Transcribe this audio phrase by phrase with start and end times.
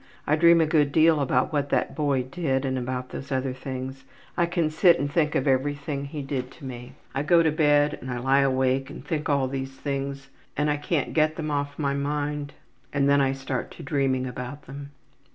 [0.25, 4.03] I dream a good deal about what that boy did and about these other things.
[4.35, 6.93] I can sit and think of everything he did to me.
[7.13, 10.77] I go to bed and I lie awake and think all these things and I
[10.77, 12.53] can't get them off my mind
[12.91, 14.89] and then I start to dreaming about them.